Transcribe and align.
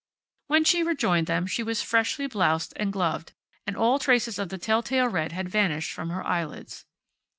When 0.47 0.63
she 0.63 0.81
rejoined 0.81 1.27
them 1.27 1.45
she 1.45 1.61
was 1.61 1.83
freshly 1.83 2.25
bloused 2.25 2.73
and 2.75 2.91
gloved 2.91 3.33
and 3.67 3.77
all 3.77 3.99
traces 3.99 4.39
of 4.39 4.49
the 4.49 4.57
tell 4.57 4.81
tale 4.81 5.07
red 5.07 5.31
had 5.31 5.47
vanished 5.47 5.91
from 5.91 6.09
her 6.09 6.25
eyelids. 6.25 6.87